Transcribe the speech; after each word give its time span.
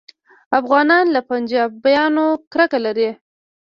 افغانان 0.59 1.05
له 1.15 1.21
پنجابیانو 1.29 2.25
کرکه 2.51 2.79
لري 2.85 3.09